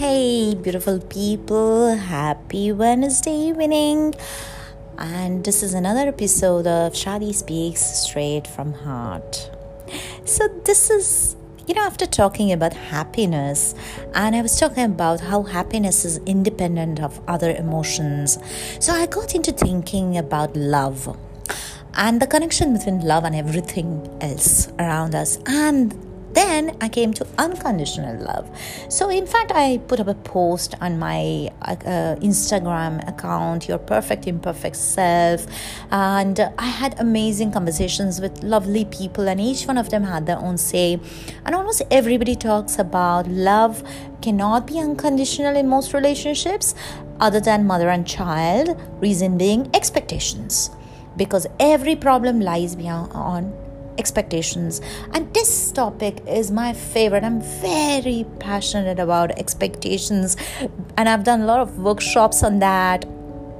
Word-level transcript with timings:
Hey, 0.00 0.54
beautiful 0.54 0.98
people, 0.98 1.94
happy 1.94 2.72
Wednesday 2.72 3.36
evening. 3.36 4.14
And 4.96 5.44
this 5.44 5.62
is 5.62 5.74
another 5.74 6.08
episode 6.08 6.66
of 6.66 6.94
Shadi 6.94 7.34
Speaks 7.34 7.82
Straight 7.82 8.46
from 8.46 8.72
Heart. 8.72 9.50
So, 10.24 10.48
this 10.64 10.88
is, 10.88 11.36
you 11.66 11.74
know, 11.74 11.82
after 11.82 12.06
talking 12.06 12.50
about 12.50 12.72
happiness, 12.72 13.74
and 14.14 14.34
I 14.34 14.40
was 14.40 14.58
talking 14.58 14.84
about 14.84 15.20
how 15.20 15.42
happiness 15.42 16.06
is 16.06 16.16
independent 16.24 17.02
of 17.02 17.20
other 17.28 17.50
emotions. 17.50 18.38
So, 18.78 18.94
I 18.94 19.04
got 19.04 19.34
into 19.34 19.52
thinking 19.52 20.16
about 20.16 20.56
love 20.56 21.14
and 21.92 22.22
the 22.22 22.26
connection 22.26 22.72
between 22.72 23.00
love 23.00 23.24
and 23.24 23.36
everything 23.36 24.08
else 24.22 24.72
around 24.78 25.14
us 25.14 25.36
and 25.44 25.92
then 26.50 26.76
I 26.80 26.88
came 26.88 27.12
to 27.14 27.26
unconditional 27.38 28.16
love. 28.24 28.46
So, 28.88 29.08
in 29.08 29.26
fact, 29.26 29.52
I 29.54 29.78
put 29.88 30.00
up 30.00 30.08
a 30.08 30.14
post 30.14 30.74
on 30.80 30.98
my 30.98 31.50
uh, 31.62 32.16
Instagram 32.30 33.06
account, 33.08 33.68
Your 33.68 33.78
Perfect 33.78 34.26
Imperfect 34.26 34.76
Self, 34.76 35.46
and 35.90 36.40
I 36.58 36.66
had 36.66 36.98
amazing 36.98 37.52
conversations 37.52 38.20
with 38.20 38.42
lovely 38.42 38.84
people, 38.84 39.28
and 39.28 39.40
each 39.40 39.66
one 39.66 39.78
of 39.78 39.90
them 39.90 40.02
had 40.02 40.26
their 40.26 40.38
own 40.38 40.58
say. 40.58 41.00
And 41.44 41.54
almost 41.54 41.82
everybody 41.90 42.34
talks 42.34 42.78
about 42.78 43.28
love 43.28 43.82
cannot 44.20 44.66
be 44.66 44.78
unconditional 44.78 45.56
in 45.56 45.68
most 45.68 45.94
relationships, 45.94 46.74
other 47.20 47.40
than 47.40 47.66
mother 47.66 47.90
and 47.90 48.06
child, 48.06 48.80
reason 49.00 49.38
being 49.38 49.70
expectations. 49.74 50.70
Because 51.16 51.46
every 51.58 51.96
problem 51.96 52.40
lies 52.40 52.74
beyond 52.74 53.12
on 53.12 53.52
expectations. 54.00 54.80
And 55.12 55.32
this 55.34 55.70
topic 55.70 56.22
is 56.26 56.50
my 56.50 56.72
favorite. 56.72 57.22
I'm 57.22 57.40
very 57.40 58.26
passionate 58.40 58.98
about 58.98 59.38
expectations. 59.44 60.36
And 60.96 61.08
i've 61.08 61.24
done 61.30 61.42
a 61.42 61.48
lot 61.52 61.60
of 61.60 61.78
workshops 61.90 62.42
on 62.42 62.58
that 62.60 63.04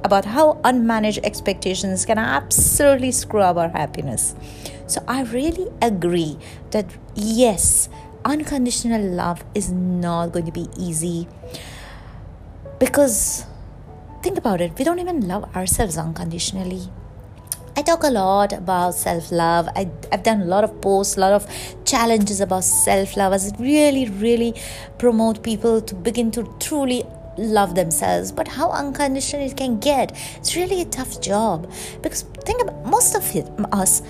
about 0.03 0.25
how 0.25 0.45
unmanaged 0.69 1.19
expectations 1.31 2.05
can 2.05 2.17
absolutely 2.17 3.11
screw 3.11 3.41
up 3.49 3.57
our 3.57 3.69
happiness. 3.69 4.35
So 4.87 5.03
i 5.07 5.21
really 5.23 5.67
agree 5.81 6.37
that 6.71 6.97
yes 7.15 7.89
unconditional 8.25 9.03
love 9.21 9.43
is 9.61 9.71
not 9.71 10.31
going 10.33 10.45
to 10.45 10.51
be 10.51 10.67
easy. 10.77 11.27
Because 12.79 13.45
think 14.23 14.37
about 14.37 14.61
it 14.61 14.77
we 14.77 14.85
don't 14.87 14.99
even 14.99 15.27
love 15.27 15.45
ourselves 15.55 15.97
unconditionally 15.97 16.81
I 17.77 17.83
talk 17.83 18.03
a 18.03 18.09
lot 18.09 18.51
about 18.51 18.95
self 18.95 19.31
love. 19.31 19.69
I've 19.75 20.23
done 20.23 20.41
a 20.41 20.45
lot 20.45 20.63
of 20.63 20.81
posts, 20.81 21.17
a 21.17 21.21
lot 21.21 21.31
of 21.31 21.47
challenges 21.85 22.41
about 22.41 22.63
self 22.63 23.15
love 23.15 23.33
as 23.33 23.47
it 23.47 23.55
really, 23.59 24.09
really 24.09 24.53
promote 24.97 25.41
people 25.41 25.81
to 25.81 25.95
begin 25.95 26.31
to 26.31 26.53
truly 26.59 27.05
love 27.37 27.75
themselves. 27.75 28.31
But 28.31 28.47
how 28.47 28.71
unconditional 28.71 29.45
it 29.45 29.55
can 29.55 29.79
get, 29.79 30.11
it's 30.35 30.55
really 30.55 30.81
a 30.81 30.85
tough 30.85 31.21
job. 31.21 31.71
Because 32.01 32.23
think 32.43 32.61
about 32.61 32.85
most 32.85 33.15
of 33.15 33.35
it, 33.35 33.49
us, 33.71 34.01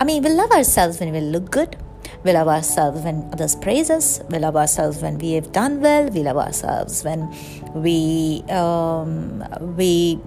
I 0.00 0.04
mean, 0.04 0.22
we 0.22 0.30
love 0.30 0.50
ourselves 0.50 1.00
when 1.00 1.12
we 1.12 1.20
look 1.20 1.50
good. 1.50 1.76
We 2.24 2.32
love 2.32 2.48
ourselves 2.48 3.02
when 3.02 3.28
others 3.32 3.54
praise 3.56 3.90
us. 3.90 4.20
We 4.30 4.38
love 4.38 4.56
ourselves 4.56 5.02
when 5.02 5.18
we 5.18 5.32
have 5.32 5.52
done 5.52 5.80
well. 5.80 6.08
We 6.08 6.22
love 6.22 6.36
ourselves 6.36 7.04
when 7.04 7.32
we 7.74 8.42
um, 8.48 9.44
we 9.76 10.18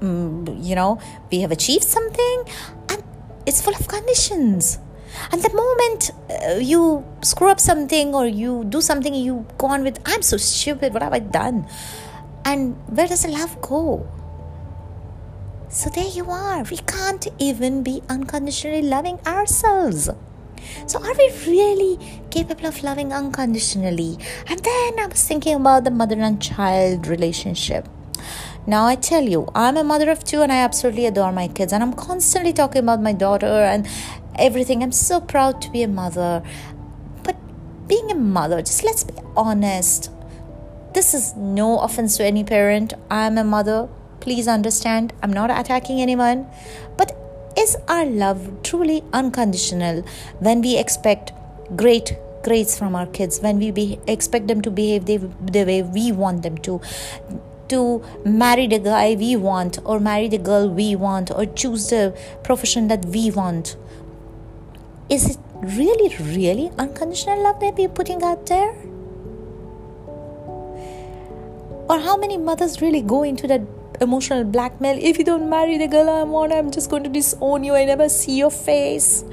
you 0.00 0.74
know, 0.74 1.00
we 1.30 1.40
have 1.40 1.50
achieved 1.50 1.84
something, 1.84 2.44
and 2.88 3.02
it's 3.46 3.62
full 3.62 3.74
of 3.74 3.88
conditions. 3.88 4.78
And 5.32 5.42
the 5.42 5.52
moment 5.52 6.10
uh, 6.30 6.58
you 6.58 7.04
screw 7.22 7.50
up 7.50 7.60
something 7.60 8.14
or 8.14 8.26
you 8.26 8.64
do 8.64 8.80
something, 8.80 9.14
you 9.14 9.46
go 9.56 9.68
on 9.68 9.82
with, 9.82 9.98
I'm 10.04 10.22
so 10.22 10.36
stupid, 10.36 10.92
what 10.92 11.02
have 11.02 11.12
I 11.12 11.20
done? 11.20 11.66
And 12.44 12.76
where 12.88 13.08
does 13.08 13.22
the 13.22 13.28
love 13.28 13.60
go? 13.62 14.06
So 15.68 15.90
there 15.90 16.06
you 16.06 16.30
are. 16.30 16.62
We 16.64 16.78
can't 16.78 17.26
even 17.38 17.82
be 17.82 18.02
unconditionally 18.08 18.82
loving 18.82 19.18
ourselves. 19.26 20.10
So, 20.86 20.98
are 21.02 21.14
we 21.14 21.32
really 21.46 22.22
capable 22.30 22.66
of 22.66 22.82
loving 22.82 23.12
unconditionally? 23.12 24.18
And 24.48 24.58
then 24.60 24.98
I 24.98 25.06
was 25.08 25.26
thinking 25.26 25.54
about 25.54 25.84
the 25.84 25.90
mother 25.90 26.16
and 26.16 26.40
child 26.40 27.06
relationship. 27.06 27.88
Now, 28.68 28.84
I 28.86 28.96
tell 28.96 29.22
you, 29.22 29.48
I'm 29.54 29.76
a 29.76 29.84
mother 29.84 30.10
of 30.10 30.24
two 30.24 30.42
and 30.42 30.50
I 30.50 30.56
absolutely 30.56 31.06
adore 31.06 31.30
my 31.30 31.46
kids, 31.46 31.72
and 31.72 31.84
I'm 31.84 31.92
constantly 31.92 32.52
talking 32.52 32.82
about 32.82 33.00
my 33.00 33.12
daughter 33.12 33.46
and 33.46 33.86
everything. 34.36 34.82
I'm 34.82 34.90
so 34.90 35.20
proud 35.20 35.62
to 35.62 35.70
be 35.70 35.84
a 35.84 35.88
mother. 35.88 36.42
But 37.22 37.36
being 37.86 38.10
a 38.10 38.16
mother, 38.16 38.60
just 38.62 38.82
let's 38.82 39.04
be 39.04 39.14
honest. 39.36 40.10
This 40.94 41.14
is 41.14 41.36
no 41.36 41.78
offense 41.78 42.16
to 42.16 42.24
any 42.24 42.42
parent. 42.42 42.94
I'm 43.08 43.38
a 43.38 43.44
mother. 43.44 43.88
Please 44.18 44.48
understand, 44.48 45.12
I'm 45.22 45.32
not 45.32 45.50
attacking 45.50 46.00
anyone. 46.00 46.48
But 46.96 47.16
is 47.56 47.76
our 47.86 48.04
love 48.04 48.64
truly 48.64 49.04
unconditional 49.12 50.02
when 50.40 50.60
we 50.60 50.76
expect 50.76 51.32
great 51.76 52.16
grades 52.42 52.76
from 52.76 52.96
our 52.96 53.06
kids, 53.06 53.38
when 53.40 53.58
we 53.58 53.70
be, 53.70 54.00
expect 54.08 54.48
them 54.48 54.60
to 54.62 54.70
behave 54.72 55.04
the, 55.04 55.18
the 55.40 55.64
way 55.64 55.82
we 55.82 56.10
want 56.10 56.42
them 56.42 56.58
to? 56.58 56.80
To 57.68 58.02
marry 58.24 58.66
the 58.66 58.78
guy 58.78 59.14
we 59.14 59.36
want 59.36 59.78
or 59.84 59.98
marry 60.00 60.28
the 60.28 60.38
girl 60.38 60.68
we 60.68 60.94
want 60.96 61.30
or 61.30 61.46
choose 61.46 61.88
the 61.90 62.16
profession 62.42 62.88
that 62.88 63.04
we 63.06 63.30
want. 63.30 63.76
Is 65.08 65.30
it 65.30 65.38
really 65.62 66.14
really 66.36 66.70
unconditional 66.78 67.42
love 67.42 67.60
that 67.60 67.74
we're 67.76 67.88
putting 67.88 68.22
out 68.22 68.46
there? 68.46 68.74
Or 71.88 72.00
how 72.00 72.16
many 72.16 72.36
mothers 72.36 72.80
really 72.82 73.00
go 73.00 73.22
into 73.22 73.46
that 73.46 73.62
emotional 74.00 74.44
blackmail? 74.44 74.98
If 75.00 75.18
you 75.18 75.24
don't 75.24 75.48
marry 75.48 75.78
the 75.78 75.86
girl 75.86 76.10
i 76.10 76.22
want 76.22 76.52
i'm 76.52 76.70
just 76.70 76.90
going 76.90 77.04
to 77.04 77.10
disown 77.10 77.64
you. 77.64 77.74
I 77.74 77.84
never 77.84 78.08
see 78.08 78.36
your 78.38 78.50
face. 78.50 79.24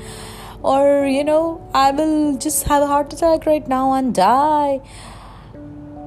Or 0.62 1.06
you 1.06 1.24
know 1.24 1.68
i 1.74 1.92
will 1.92 2.38
just 2.38 2.68
have 2.68 2.84
a 2.84 2.88
heart 2.88 3.12
attack 3.12 3.46
right 3.46 3.68
now 3.68 3.94
and 3.94 4.16
die 4.16 4.80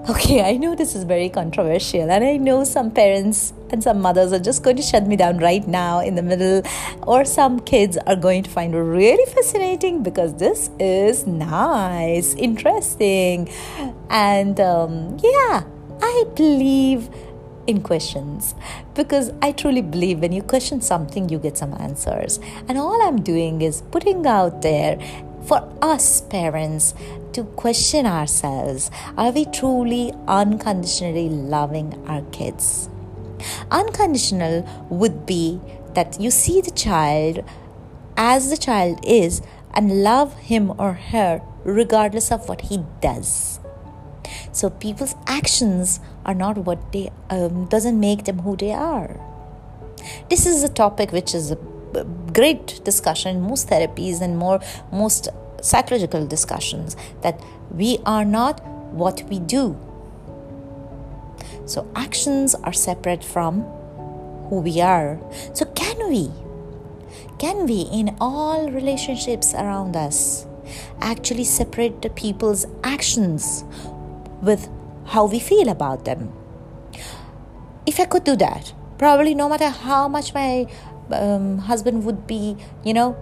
Okay, 0.09 0.41
I 0.41 0.57
know 0.57 0.77
this 0.77 0.95
is 0.95 1.03
very 1.03 1.29
controversial, 1.29 2.09
and 2.09 2.23
I 2.23 2.37
know 2.37 2.63
some 2.63 2.93
parents 2.93 3.53
and 3.71 3.83
some 3.83 4.01
mothers 4.01 4.33
are 4.33 4.39
just 4.39 4.63
going 4.63 4.77
to 4.77 4.83
shut 4.83 5.05
me 5.05 5.17
down 5.17 5.39
right 5.39 5.67
now 5.67 5.99
in 5.99 6.15
the 6.15 6.23
middle, 6.23 6.63
or 7.03 7.25
some 7.25 7.59
kids 7.59 7.97
are 8.07 8.15
going 8.15 8.45
to 8.45 8.51
find 8.51 8.73
really 8.73 9.27
fascinating 9.33 10.05
because 10.05 10.35
this 10.37 10.71
is 10.79 11.27
nice, 11.27 12.35
interesting, 12.35 13.49
and 14.09 14.61
um, 14.61 15.19
yeah, 15.25 15.65
I 16.01 16.25
believe 16.37 17.11
in 17.67 17.83
questions 17.83 18.55
because 18.95 19.33
I 19.43 19.51
truly 19.51 19.83
believe 19.83 20.21
when 20.21 20.31
you 20.31 20.43
question 20.43 20.81
something, 20.81 21.29
you 21.29 21.41
get 21.41 21.59
some 21.59 21.75
answers. 21.81 22.39
And 22.69 22.79
all 22.79 23.03
I'm 23.03 23.23
doing 23.23 23.61
is 23.61 23.83
putting 23.91 24.25
out 24.25 24.63
there 24.63 25.01
for 25.47 25.73
us 25.81 26.23
parents 26.23 26.93
to 27.33 27.45
question 27.45 28.05
ourselves 28.05 28.91
are 29.17 29.31
we 29.31 29.45
truly 29.45 30.13
unconditionally 30.27 31.29
loving 31.29 31.95
our 32.09 32.23
kids? 32.33 32.89
Unconditional 33.71 34.67
would 34.91 35.25
be 35.27 35.61
that 35.95 36.21
you 36.21 36.31
see 36.31 36.61
the 36.61 36.71
child 36.71 37.45
as 38.17 38.51
the 38.51 38.57
child 38.57 38.99
is 39.05 39.41
and 39.73 40.03
love 40.03 40.35
him 40.39 40.73
or 40.79 40.95
her 40.95 41.43
regardless 41.65 42.33
of 42.33 42.49
what 42.49 42.63
he 42.63 42.85
does. 43.01 43.61
So 44.53 44.71
people's 44.71 45.15
actions 45.27 46.01
are 46.25 46.35
not 46.35 46.59
what 46.59 46.93
they 46.93 47.11
um, 47.31 47.67
doesn't 47.67 48.01
make 48.01 48.25
them 48.25 48.41
who 48.41 48.57
they 48.57 48.73
are. 48.73 49.21
This 50.31 50.47
is 50.47 50.63
a 50.63 50.69
topic 50.69 51.13
which 51.13 51.35
is 51.35 51.51
a 51.51 51.57
great 52.33 52.81
discussion 52.85 53.41
most 53.41 53.69
therapies 53.69 54.21
and 54.21 54.39
more 54.39 54.61
most 54.93 55.29
psychological 55.63 56.27
discussions 56.27 56.97
that 57.23 57.41
we 57.71 57.99
are 58.07 58.25
not 58.25 58.65
what 58.93 59.23
we 59.29 59.39
do. 59.39 59.77
So, 61.67 61.91
actions 61.97 62.55
are 62.55 62.73
separate 62.73 63.25
from 63.25 63.63
who 64.49 64.61
we 64.61 64.81
are. 64.81 65.19
So, 65.53 65.65
can 65.67 66.09
we? 66.09 66.31
Can 67.39 67.67
we, 67.67 67.83
in 67.93 68.17
all 68.21 68.71
relationships 68.71 69.53
around 69.53 69.97
us, 69.97 70.47
actually 71.01 71.45
separate 71.45 72.03
the 72.03 72.11
people's 72.11 72.67
actions 72.83 73.65
with 74.41 74.69
how 75.07 75.27
we 75.27 75.41
feel 75.41 75.69
about 75.69 76.05
them? 76.05 76.33
If 77.85 78.01
I 78.01 78.05
could 78.05 78.25
do 78.25 78.37
that, 78.37 78.73
probably 78.99 79.35
no 79.35 79.49
matter 79.49 79.69
how 79.69 80.09
much 80.09 80.33
my 80.35 80.67
um, 81.11 81.59
husband 81.59 82.05
would 82.05 82.27
be, 82.27 82.57
you 82.85 82.95
know, 82.95 83.17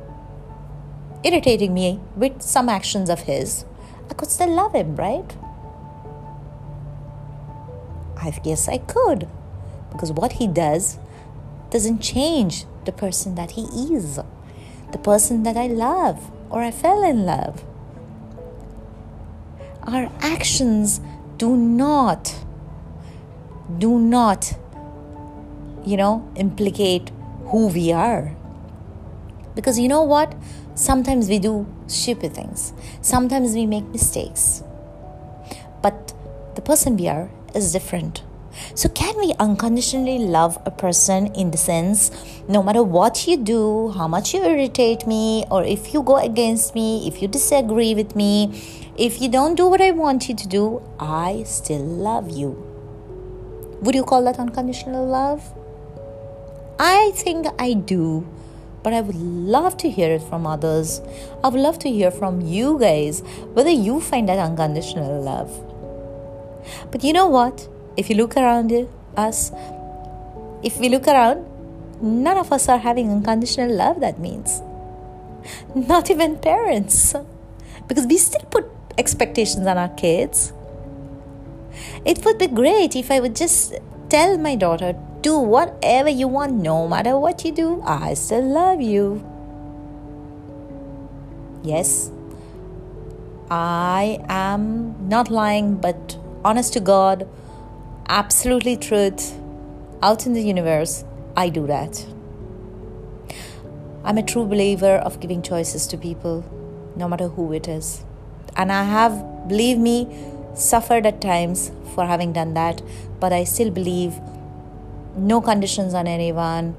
irritating 1.23 1.73
me 1.73 2.01
with 2.17 2.43
some 2.43 2.69
actions 2.69 3.09
of 3.09 3.21
his, 3.21 3.65
I 4.11 4.15
could 4.15 4.31
still 4.31 4.51
love 4.51 4.75
him, 4.75 4.97
right? 4.97 5.37
I 8.17 8.31
guess 8.31 8.69
I 8.69 8.79
could. 8.79 9.29
Because 9.91 10.13
what 10.13 10.33
he 10.33 10.47
does 10.47 10.99
doesn't 11.71 12.01
change 12.01 12.65
the 12.85 12.93
person 12.93 13.35
that 13.37 13.53
he 13.53 13.63
is, 13.95 14.21
the 14.93 14.99
person 14.99 15.43
that 15.45 15.57
I 15.57 15.67
love 15.67 16.31
or 16.51 16.63
I 16.63 16.71
fell 16.71 17.03
in 17.03 17.25
love. 17.25 17.65
Our 19.83 20.11
actions 20.21 21.01
do 21.37 21.57
not, 21.57 22.35
do 23.79 23.99
not, 23.99 24.57
you 25.85 25.97
know, 25.97 26.31
implicate 26.37 27.11
who 27.55 27.69
we 27.69 27.93
are. 27.93 28.35
Because 29.55 29.79
you 29.79 29.87
know 29.87 30.03
what? 30.03 30.35
Sometimes 30.75 31.29
we 31.29 31.39
do 31.39 31.67
stupid 31.87 32.35
things, 32.35 32.73
sometimes 33.01 33.55
we 33.55 33.65
make 33.65 33.87
mistakes. 33.91 34.65
But 35.81 36.15
the 36.57 36.63
person 36.63 36.97
we 36.97 37.07
are 37.07 37.31
is 37.55 37.73
different. 37.73 38.25
So, 38.75 38.89
can 38.89 39.17
we 39.19 39.35
unconditionally 39.39 40.19
love 40.19 40.59
a 40.67 40.73
person 40.73 41.27
in 41.35 41.53
the 41.53 41.57
sense, 41.57 42.11
no 42.49 42.61
matter 42.61 42.83
what 42.83 43.27
you 43.29 43.37
do, 43.37 43.91
how 43.91 44.09
much 44.09 44.35
you 44.35 44.43
irritate 44.43 45.07
me, 45.07 45.45
or 45.49 45.63
if 45.63 45.95
you 45.95 46.03
go 46.03 46.17
against 46.17 46.75
me, 46.75 47.07
if 47.07 47.23
you 47.23 47.29
disagree 47.29 47.95
with 47.95 48.17
me, 48.17 48.63
if 48.97 49.21
you 49.21 49.29
don't 49.29 49.55
do 49.55 49.69
what 49.69 49.81
I 49.81 49.93
want 49.93 50.29
you 50.29 50.35
to 50.35 50.49
do, 50.49 50.83
I 50.99 51.45
still 51.47 51.85
love 51.85 52.31
you? 52.31 52.51
Would 53.83 53.95
you 53.95 54.03
call 54.03 54.25
that 54.25 54.41
unconditional 54.41 55.07
love? 55.07 55.55
I 56.87 57.13
think 57.15 57.47
I 57.59 57.73
do, 57.73 58.27
but 58.83 58.93
I 58.93 59.01
would 59.01 59.17
love 59.17 59.77
to 59.79 59.91
hear 59.91 60.13
it 60.13 60.23
from 60.23 60.47
others. 60.47 61.01
I 61.43 61.49
would 61.49 61.61
love 61.61 61.79
to 61.81 61.91
hear 61.91 62.11
from 62.11 62.43
you 62.43 62.79
guys 62.79 63.21
whether 63.55 63.71
you 63.71 64.01
find 64.01 64.29
that 64.29 64.39
unconditional 64.39 65.23
love. 65.23 65.51
But 66.91 67.03
you 67.03 67.13
know 67.13 67.27
what? 67.27 67.69
if 67.97 68.11
you 68.11 68.17
look 68.17 68.37
around 68.37 68.73
us, 69.17 69.53
if 70.63 70.79
we 70.79 70.89
look 70.89 71.07
around, 71.07 71.47
none 72.03 72.37
of 72.37 72.53
us 72.53 72.69
are 72.69 72.79
having 72.79 73.11
unconditional 73.11 73.75
love, 73.75 74.01
that 74.01 74.19
means. 74.19 74.63
Not 75.75 76.11
even 76.11 76.39
parents. 76.39 77.15
Because 77.87 78.07
we 78.07 78.19
still 78.19 78.47
put 78.51 78.67
expectations 78.97 79.67
on 79.67 79.79
our 79.79 79.89
kids. 79.89 80.53
It 82.05 82.25
would 82.25 82.39
be 82.39 82.47
great 82.47 82.97
if 82.97 83.11
I 83.11 83.21
would 83.21 83.37
just 83.37 83.75
tell 84.09 84.39
my 84.39 84.55
daughter, 84.55 84.97
do 85.25 85.39
whatever 85.39 86.11
you 86.11 86.29
want, 86.29 86.53
no 86.53 86.87
matter 86.87 87.19
what 87.19 87.45
you 87.47 87.51
do, 87.51 87.83
I 87.83 88.13
still 88.13 88.47
love 88.47 88.83
you. 88.83 89.25
Yes, 91.63 92.11
I 93.51 94.21
am 94.29 95.09
not 95.09 95.31
lying, 95.31 95.77
but 95.77 96.19
honest 96.45 96.75
to 96.75 96.81
God 96.81 97.27
absolutely 98.07 98.77
truth 98.77 99.41
out 100.03 100.27
in 100.27 100.35
the 100.35 100.43
universe, 100.43 101.05
I 101.35 101.49
do 101.49 101.67
that. 101.69 102.07
I'm 104.05 104.19
a 104.19 104.23
true 104.23 104.45
believer 104.45 104.97
of 104.97 105.21
giving 105.21 105.41
choices 105.41 105.87
to 105.87 105.97
people, 105.97 106.45
no 106.97 107.09
matter 107.09 107.29
who 107.29 107.55
it 107.55 107.67
is. 107.67 108.05
And 108.57 108.71
I 108.71 108.85
have, 108.85 109.49
believe 109.49 109.79
me, 109.79 110.07
suffered 110.55 111.07
at 111.07 111.23
times 111.23 111.73
for 111.95 112.05
having 112.05 112.35
done 112.35 112.53
that, 112.53 112.83
but 113.21 113.33
I 113.33 113.45
still 113.45 113.71
believe 113.71 114.21
no 115.17 115.41
conditions 115.41 115.95
on 115.95 116.07
anyone. 116.07 116.77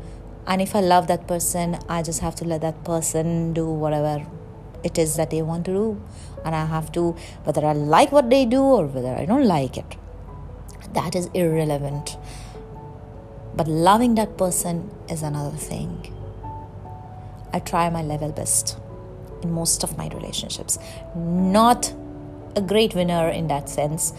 And 0.47 0.61
if 0.61 0.75
I 0.75 0.81
love 0.81 1.07
that 1.07 1.27
person, 1.27 1.77
I 1.89 2.03
just 2.03 2.21
have 2.21 2.35
to 2.35 2.45
let 2.45 2.61
that 2.61 2.83
person 2.83 3.53
do 3.53 3.67
whatever 3.67 4.25
it 4.83 4.97
is 4.97 5.15
that 5.15 5.31
they 5.31 5.41
want 5.41 5.65
to 5.65 5.71
do. 5.71 6.01
And 6.43 6.53
I 6.55 6.65
have 6.65 6.91
to, 6.91 7.15
whether 7.43 7.65
I 7.65 7.73
like 7.73 8.11
what 8.11 8.29
they 8.29 8.45
do 8.45 8.61
or 8.61 8.85
whether 8.85 9.15
I 9.15 9.25
don't 9.25 9.45
like 9.45 9.77
it 9.77 9.97
that 10.95 11.15
is 11.15 11.27
irrelevant. 11.33 12.17
But 13.55 13.67
loving 13.67 14.15
that 14.15 14.37
person 14.37 14.89
is 15.07 15.21
another 15.21 15.55
thing. 15.55 16.11
I 17.53 17.59
try 17.59 17.89
my 17.89 18.01
level 18.01 18.31
best 18.31 18.77
in 19.43 19.51
most 19.51 19.83
of 19.83 19.97
my 19.97 20.07
relationships. 20.09 20.79
Not 21.15 21.93
a 22.55 22.61
great 22.61 22.95
winner 22.95 23.29
in 23.29 23.47
that 23.47 23.69
sense 23.69 24.13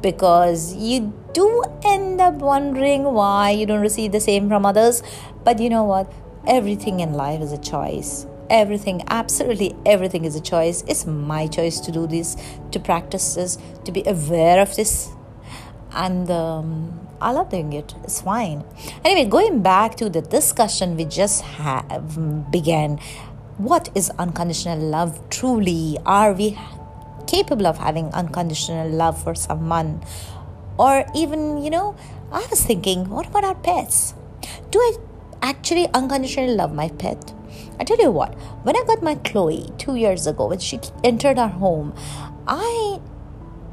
because 0.00 0.74
you 0.74 1.12
do 1.32 1.64
end 1.84 2.13
up 2.24 2.34
wondering 2.34 3.04
why 3.04 3.50
you 3.50 3.66
don't 3.66 3.80
receive 3.80 4.12
the 4.12 4.20
same 4.20 4.48
from 4.48 4.66
others. 4.66 5.02
But 5.44 5.60
you 5.60 5.70
know 5.70 5.84
what? 5.84 6.12
Everything 6.46 7.00
in 7.00 7.12
life 7.12 7.40
is 7.40 7.52
a 7.52 7.58
choice. 7.58 8.26
Everything, 8.50 9.02
absolutely 9.08 9.74
everything 9.86 10.24
is 10.24 10.36
a 10.36 10.40
choice. 10.40 10.82
It's 10.86 11.06
my 11.06 11.46
choice 11.46 11.80
to 11.80 11.92
do 11.92 12.06
this, 12.06 12.36
to 12.72 12.78
practice 12.78 13.34
this, 13.34 13.58
to 13.84 13.92
be 13.92 14.02
aware 14.06 14.60
of 14.60 14.74
this 14.76 15.14
and 15.94 16.30
um, 16.30 17.08
I 17.20 17.30
love 17.30 17.50
doing 17.50 17.72
it. 17.72 17.94
It's 18.02 18.20
fine. 18.20 18.64
Anyway, 19.04 19.28
going 19.28 19.62
back 19.62 19.96
to 19.96 20.10
the 20.10 20.20
discussion 20.20 20.96
we 20.96 21.04
just 21.04 21.42
have 21.42 22.50
began. 22.50 22.98
What 23.56 23.88
is 23.94 24.10
unconditional 24.18 24.80
love 24.80 25.20
truly? 25.30 25.96
Are 26.04 26.32
we 26.32 26.58
capable 27.28 27.66
of 27.66 27.78
having 27.78 28.12
unconditional 28.12 28.88
love 28.90 29.22
for 29.22 29.34
someone? 29.34 30.02
Or 30.78 31.04
even, 31.14 31.62
you 31.62 31.70
know, 31.70 31.96
I 32.32 32.46
was 32.50 32.64
thinking, 32.64 33.08
what 33.08 33.26
about 33.26 33.44
our 33.44 33.54
pets? 33.54 34.14
Do 34.70 34.78
I 34.78 34.96
actually 35.42 35.88
unconditionally 35.94 36.54
love 36.54 36.74
my 36.74 36.88
pet? 36.88 37.32
I 37.78 37.84
tell 37.84 37.98
you 37.98 38.10
what, 38.10 38.34
when 38.64 38.76
I 38.76 38.84
got 38.86 39.02
my 39.02 39.14
Chloe 39.16 39.70
two 39.78 39.96
years 39.96 40.26
ago, 40.26 40.48
when 40.48 40.58
she 40.58 40.80
entered 41.02 41.38
our 41.38 41.48
home, 41.48 41.94
I 42.46 43.00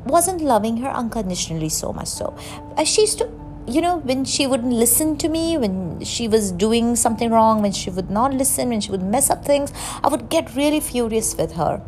wasn't 0.05 0.41
loving 0.41 0.77
her 0.77 0.89
unconditionally 0.89 1.69
so 1.69 1.93
much 1.93 2.07
so. 2.07 2.35
Uh, 2.77 2.83
she 2.83 3.01
used 3.01 3.19
to, 3.19 3.29
you 3.67 3.81
know, 3.81 3.97
when 3.97 4.25
she 4.25 4.47
wouldn't 4.47 4.73
listen 4.73 5.17
to 5.17 5.29
me, 5.29 5.57
when 5.57 6.03
she 6.03 6.27
was 6.27 6.51
doing 6.51 6.95
something 6.95 7.29
wrong, 7.29 7.61
when 7.61 7.71
she 7.71 7.89
would 7.89 8.09
not 8.09 8.33
listen, 8.33 8.69
when 8.69 8.81
she 8.81 8.91
would 8.91 9.03
mess 9.03 9.29
up 9.29 9.45
things, 9.45 9.71
I 10.03 10.07
would 10.07 10.29
get 10.29 10.55
really 10.55 10.79
furious 10.79 11.35
with 11.35 11.53
her. 11.53 11.81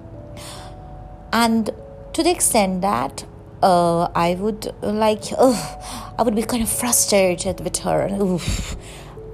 And 1.31 1.71
to 2.13 2.23
the 2.23 2.29
extent 2.29 2.81
that 2.81 3.25
uh, 3.63 4.09
I 4.13 4.35
would 4.35 4.73
like, 4.81 5.23
I 5.39 6.21
would 6.23 6.35
be 6.35 6.43
kind 6.43 6.61
of 6.61 6.69
frustrated 6.69 7.61
with 7.61 7.77
her. 7.79 8.09
Oof. 8.21 8.75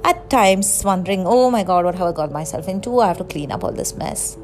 At 0.03 0.29
times, 0.29 0.83
wondering, 0.85 1.23
oh 1.25 1.51
my 1.51 1.63
god, 1.63 1.83
what 1.83 1.95
have 1.95 2.07
I 2.07 2.11
got 2.13 2.31
myself 2.31 2.67
into? 2.67 2.99
I 2.99 3.07
have 3.07 3.17
to 3.17 3.23
clean 3.23 3.51
up 3.51 3.63
all 3.63 3.71
this 3.71 3.95
mess. 3.95 4.37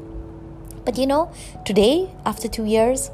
But 0.84 0.98
you 0.98 1.06
know, 1.06 1.32
today, 1.64 2.10
after 2.24 2.48
two 2.48 2.64
years, 2.64 3.10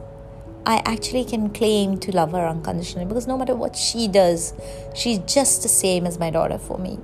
I 0.64 0.82
actually 0.84 1.24
can 1.24 1.50
claim 1.50 1.98
to 1.98 2.12
love 2.12 2.32
her 2.32 2.46
unconditionally 2.46 3.06
because 3.06 3.26
no 3.26 3.36
matter 3.36 3.54
what 3.54 3.76
she 3.76 4.08
does, 4.08 4.54
she's 4.94 5.18
just 5.20 5.62
the 5.62 5.68
same 5.68 6.06
as 6.06 6.18
my 6.18 6.30
daughter 6.30 6.58
for 6.58 6.78
me. 6.78 6.98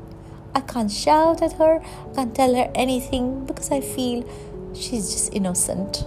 I 0.54 0.60
can't 0.60 0.90
shout 0.90 1.42
at 1.42 1.52
her, 1.54 1.80
I 1.80 2.14
can't 2.14 2.34
tell 2.34 2.54
her 2.54 2.70
anything 2.74 3.44
because 3.46 3.70
I 3.70 3.80
feel 3.80 4.28
she's 4.74 5.12
just 5.12 5.32
innocent. 5.34 6.04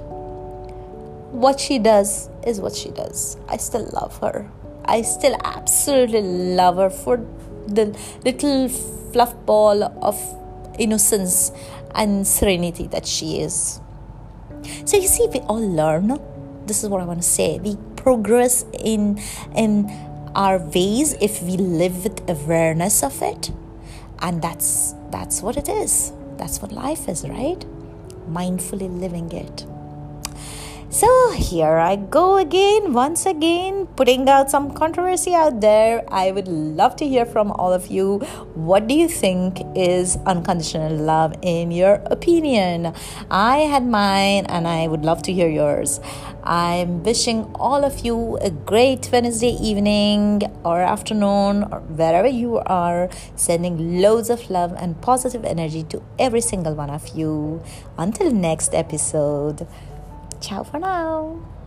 What 1.32 1.60
she 1.60 1.80
does 1.80 2.30
is 2.46 2.60
what 2.60 2.76
she 2.76 2.90
does. 2.92 3.38
I 3.48 3.58
still 3.58 3.90
love 3.94 4.18
her. 4.20 4.50
I 4.86 5.02
still 5.02 5.38
absolutely 5.44 6.22
love 6.22 6.78
her 6.78 6.90
for 6.90 7.26
the 7.68 7.98
little 8.26 8.68
fluff 8.68 9.34
ball 9.46 9.84
of 9.84 10.20
innocence 10.78 11.52
and 11.96 12.28
serenity 12.28 12.88
that 12.88 13.06
she 13.06 13.40
is. 13.40 13.80
So 14.86 14.98
you 14.98 15.08
see, 15.08 15.28
we 15.32 15.40
all 15.40 15.62
learn 15.62 16.20
this 16.66 16.84
is 16.84 16.90
what 16.90 17.02
I 17.02 17.06
want 17.06 17.22
to 17.22 17.28
say. 17.28 17.60
We 17.60 17.78
progress 17.96 18.66
in 18.80 19.20
in 19.56 19.90
our 20.36 20.60
ways 20.60 21.14
if 21.20 21.42
we 21.44 21.58
live 21.58 22.04
with 22.04 22.30
awareness 22.30 23.04
of 23.04 23.22
it, 23.22 23.52
and 24.20 24.42
that's 24.42 24.96
that's 25.10 25.42
what 25.42 25.58
it 25.58 25.70
is. 25.70 26.14
That's 26.38 26.62
what 26.62 26.72
life 26.72 27.08
is, 27.08 27.28
right? 27.28 27.60
Mindfully 28.30 28.90
living 29.00 29.32
it. 29.32 29.66
So 30.92 31.32
here 31.32 31.78
I 31.78 31.96
go 31.96 32.36
again, 32.36 32.92
once 32.92 33.26
again, 33.26 33.88
putting 33.96 34.28
out 34.28 34.52
some 34.52 34.74
controversy 34.74 35.34
out 35.34 35.62
there. 35.62 36.04
I 36.10 36.32
would 36.32 36.50
love 36.50 36.98
to 36.98 37.08
hear 37.08 37.26
from 37.26 37.50
all 37.54 37.72
of 37.72 37.88
you. 37.88 38.18
What 38.56 38.88
do 38.88 38.94
you 38.94 39.08
think 39.08 39.62
is 39.74 40.18
unconditional 40.26 40.94
love 40.94 41.34
in 41.44 41.72
your 41.72 41.94
opinion? 42.12 42.94
I 43.32 43.60
had 43.60 43.88
mine 43.88 44.46
and 44.48 44.68
I 44.68 44.88
would 44.88 45.06
love 45.06 45.22
to 45.24 45.32
hear 45.32 45.48
yours. 45.48 46.02
I'm 46.44 47.04
wishing 47.04 47.46
all 47.56 47.86
of 47.86 48.04
you 48.04 48.36
a 48.42 48.52
great 48.52 49.08
Wednesday 49.14 49.56
evening 49.62 50.42
or 50.66 50.82
afternoon 50.82 51.70
or 51.72 51.80
wherever 51.80 52.28
you 52.28 52.58
are, 52.58 53.10
sending 53.38 54.02
loads 54.02 54.30
of 54.30 54.50
love 54.50 54.74
and 54.78 55.00
positive 55.00 55.46
energy 55.46 55.84
to 55.84 56.04
every 56.20 56.42
single 56.42 56.76
one 56.76 56.90
of 56.90 57.16
you. 57.16 57.64
Until 57.98 58.30
next 58.30 58.74
episode. 58.74 59.66
Ciao 60.42 60.64
for 60.64 60.80
now. 60.80 61.61